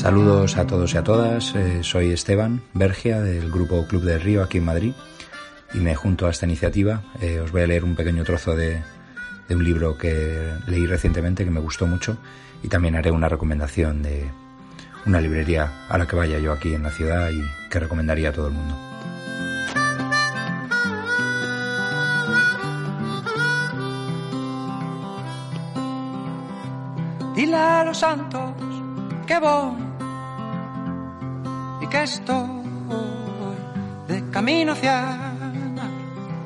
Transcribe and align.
Saludos 0.00 0.56
a 0.56 0.66
todos 0.66 0.94
y 0.94 0.96
a 0.96 1.04
todas, 1.04 1.54
eh, 1.54 1.80
soy 1.82 2.10
Esteban 2.10 2.62
Bergia 2.72 3.20
del 3.20 3.50
grupo 3.50 3.86
Club 3.86 4.02
del 4.02 4.22
Río 4.22 4.42
aquí 4.42 4.56
en 4.56 4.64
Madrid 4.64 4.92
y 5.74 5.76
me 5.76 5.94
junto 5.94 6.26
a 6.26 6.30
esta 6.30 6.46
iniciativa. 6.46 7.02
Eh, 7.20 7.38
os 7.38 7.52
voy 7.52 7.60
a 7.60 7.66
leer 7.66 7.84
un 7.84 7.94
pequeño 7.94 8.24
trozo 8.24 8.56
de, 8.56 8.82
de 9.46 9.54
un 9.54 9.62
libro 9.62 9.98
que 9.98 10.54
leí 10.66 10.86
recientemente 10.86 11.44
que 11.44 11.50
me 11.50 11.60
gustó 11.60 11.86
mucho 11.86 12.16
y 12.62 12.68
también 12.68 12.96
haré 12.96 13.10
una 13.10 13.28
recomendación 13.28 14.02
de 14.02 14.24
una 15.04 15.20
librería 15.20 15.70
a 15.90 15.98
la 15.98 16.06
que 16.06 16.16
vaya 16.16 16.38
yo 16.38 16.54
aquí 16.54 16.72
en 16.74 16.82
la 16.82 16.90
ciudad 16.90 17.28
y 17.30 17.42
que 17.68 17.78
recomendaría 17.78 18.30
a 18.30 18.32
todo 18.32 18.48
el 18.48 18.54
mundo. 18.54 18.74
Dile 27.36 27.56
a 27.56 27.84
los 27.84 27.98
santos 27.98 28.54
que 29.26 29.38
voy 29.38 29.89
que 31.90 32.02
estoy 32.04 32.48
de 34.08 34.30
camino 34.30 34.72
hacia... 34.72 35.18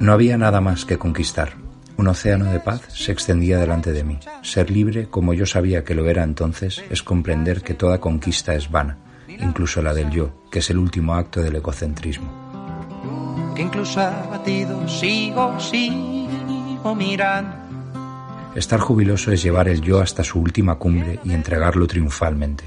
No 0.00 0.12
había 0.12 0.38
nada 0.38 0.60
más 0.60 0.84
que 0.84 0.98
conquistar. 0.98 1.52
Un 1.96 2.08
océano 2.08 2.46
de 2.46 2.60
paz 2.60 2.82
se 2.88 3.12
extendía 3.12 3.58
delante 3.58 3.92
de 3.92 4.04
mí. 4.04 4.18
Ser 4.42 4.70
libre, 4.70 5.08
como 5.08 5.34
yo 5.34 5.46
sabía 5.46 5.84
que 5.84 5.94
lo 5.94 6.08
era 6.08 6.22
entonces, 6.22 6.82
es 6.90 7.02
comprender 7.02 7.62
que 7.62 7.74
toda 7.74 8.00
conquista 8.00 8.54
es 8.54 8.70
vana, 8.70 8.98
incluso 9.28 9.82
la 9.82 9.94
del 9.94 10.10
yo, 10.10 10.42
que 10.50 10.58
es 10.58 10.70
el 10.70 10.78
último 10.78 11.14
acto 11.14 11.40
del 11.40 11.56
egocentrismo. 11.56 12.30
Que 13.54 13.62
incluso 13.62 14.00
abatido 14.00 14.86
sigo, 14.88 15.58
sigo 15.58 16.94
mirando. 16.94 17.56
Estar 18.54 18.80
jubiloso 18.80 19.32
es 19.32 19.42
llevar 19.42 19.68
el 19.68 19.80
yo 19.80 20.00
hasta 20.00 20.24
su 20.24 20.40
última 20.40 20.76
cumbre 20.76 21.20
y 21.24 21.32
entregarlo 21.32 21.86
triunfalmente. 21.86 22.64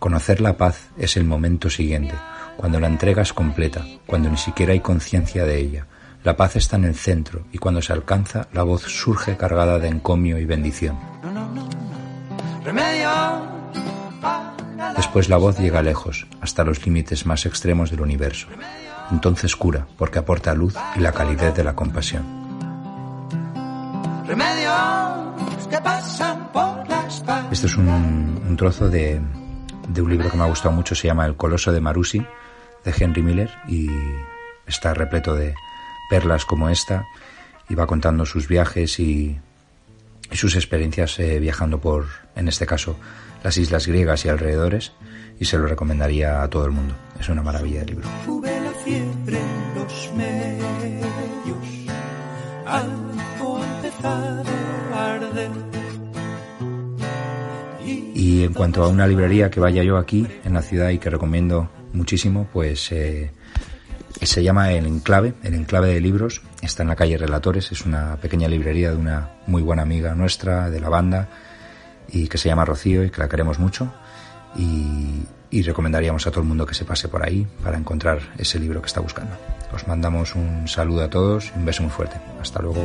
Conocer 0.00 0.40
la 0.40 0.56
paz 0.56 0.88
es 0.96 1.18
el 1.18 1.24
momento 1.24 1.68
siguiente, 1.68 2.14
cuando 2.56 2.80
la 2.80 2.86
entrega 2.86 3.20
es 3.20 3.34
completa, 3.34 3.84
cuando 4.06 4.30
ni 4.30 4.38
siquiera 4.38 4.72
hay 4.72 4.80
conciencia 4.80 5.44
de 5.44 5.58
ella. 5.58 5.86
La 6.24 6.38
paz 6.38 6.56
está 6.56 6.76
en 6.76 6.86
el 6.86 6.94
centro 6.94 7.44
y 7.52 7.58
cuando 7.58 7.82
se 7.82 7.92
alcanza, 7.92 8.48
la 8.54 8.62
voz 8.62 8.80
surge 8.80 9.36
cargada 9.36 9.78
de 9.78 9.88
encomio 9.88 10.38
y 10.38 10.46
bendición. 10.46 10.98
Después 14.96 15.28
la 15.28 15.36
voz 15.36 15.58
llega 15.58 15.82
lejos, 15.82 16.26
hasta 16.40 16.64
los 16.64 16.86
límites 16.86 17.26
más 17.26 17.44
extremos 17.44 17.90
del 17.90 18.00
universo. 18.00 18.48
Entonces 19.10 19.54
cura, 19.54 19.86
porque 19.98 20.18
aporta 20.18 20.54
luz 20.54 20.74
y 20.96 21.00
la 21.00 21.12
calidez 21.12 21.54
de 21.54 21.64
la 21.64 21.74
compasión. 21.74 22.24
Este 27.52 27.66
es 27.66 27.76
un, 27.76 27.88
un 28.48 28.56
trozo 28.56 28.88
de, 28.88 29.20
de 29.92 30.02
un 30.02 30.10
libro 30.10 30.30
que 30.30 30.36
me 30.36 30.44
ha 30.44 30.48
gustado 30.48 30.74
mucho, 30.74 30.94
se 30.94 31.08
llama 31.08 31.26
El 31.26 31.36
Coloso 31.36 31.72
de 31.72 31.80
Marusi, 31.80 32.24
de 32.84 32.94
Henry 32.96 33.22
Miller, 33.22 33.50
y 33.68 33.88
está 34.66 34.94
repleto 34.94 35.34
de 35.34 35.54
perlas 36.08 36.44
como 36.44 36.68
esta, 36.68 37.06
y 37.68 37.74
va 37.74 37.86
contando 37.86 38.24
sus 38.24 38.48
viajes 38.48 38.98
y, 39.00 39.38
sus 40.32 40.54
experiencias 40.54 41.18
eh, 41.18 41.40
viajando 41.40 41.80
por, 41.80 42.06
en 42.36 42.46
este 42.46 42.64
caso, 42.64 42.96
las 43.42 43.56
islas 43.56 43.88
griegas 43.88 44.24
y 44.24 44.28
alrededores, 44.28 44.92
y 45.40 45.44
se 45.44 45.58
lo 45.58 45.66
recomendaría 45.66 46.42
a 46.42 46.48
todo 46.48 46.66
el 46.66 46.70
mundo. 46.70 46.94
Es 47.18 47.28
una 47.28 47.42
maravilla 47.42 47.80
de 47.80 47.86
libro. 47.86 48.08
Y 58.20 58.44
en 58.44 58.52
cuanto 58.52 58.84
a 58.84 58.88
una 58.88 59.06
librería 59.06 59.50
que 59.50 59.60
vaya 59.60 59.82
yo 59.82 59.96
aquí 59.96 60.26
en 60.44 60.52
la 60.52 60.60
ciudad 60.60 60.90
y 60.90 60.98
que 60.98 61.08
recomiendo 61.08 61.70
muchísimo, 61.94 62.46
pues 62.52 62.92
eh, 62.92 63.30
se 64.20 64.42
llama 64.42 64.72
El 64.72 64.84
Enclave, 64.84 65.32
El 65.42 65.54
Enclave 65.54 65.94
de 65.94 66.02
Libros. 66.02 66.42
Está 66.60 66.82
en 66.82 66.90
la 66.90 66.96
calle 66.96 67.16
Relatores, 67.16 67.72
es 67.72 67.86
una 67.86 68.16
pequeña 68.16 68.46
librería 68.46 68.90
de 68.90 68.98
una 68.98 69.30
muy 69.46 69.62
buena 69.62 69.84
amiga 69.84 70.14
nuestra 70.14 70.68
de 70.68 70.80
la 70.80 70.90
banda 70.90 71.30
y 72.10 72.28
que 72.28 72.36
se 72.36 72.50
llama 72.50 72.66
Rocío 72.66 73.04
y 73.04 73.10
que 73.10 73.22
la 73.22 73.28
queremos 73.30 73.58
mucho. 73.58 73.90
Y, 74.54 75.22
y 75.50 75.62
recomendaríamos 75.62 76.26
a 76.26 76.30
todo 76.30 76.42
el 76.42 76.46
mundo 76.46 76.66
que 76.66 76.74
se 76.74 76.84
pase 76.84 77.08
por 77.08 77.24
ahí 77.24 77.46
para 77.64 77.78
encontrar 77.78 78.20
ese 78.36 78.58
libro 78.58 78.82
que 78.82 78.88
está 78.88 79.00
buscando. 79.00 79.34
Os 79.72 79.88
mandamos 79.88 80.34
un 80.34 80.68
saludo 80.68 81.04
a 81.04 81.08
todos 81.08 81.50
y 81.56 81.58
un 81.58 81.64
beso 81.64 81.84
muy 81.84 81.90
fuerte. 81.90 82.18
Hasta 82.38 82.60
luego. 82.60 82.82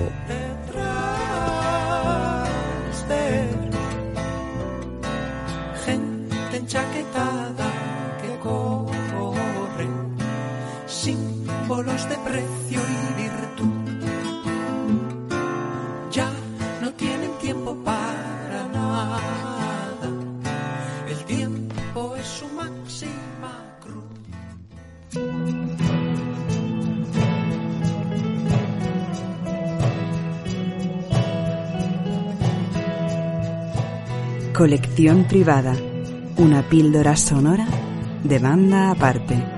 Gente 6.55 6.77
enchaquetada 6.77 7.69
que 8.21 8.37
corre, 8.39 9.87
símbolos 10.87 12.09
de 12.09 12.15
precio 12.17 12.79
y 12.79 13.21
virtud. 13.23 13.73
Ya 16.11 16.31
no 16.81 16.91
tienen 16.93 17.31
tiempo 17.41 17.75
para 17.83 18.67
nada. 18.73 20.07
El 21.09 21.25
tiempo 21.25 22.15
es 22.15 22.27
su 22.27 22.47
máxima 22.47 23.53
cruz. 23.81 24.03
Colección 34.53 35.25
privada. 35.25 35.75
Una 36.37 36.61
píldora 36.63 37.15
sonora 37.15 37.65
de 38.23 38.39
banda 38.39 38.91
aparte. 38.91 39.54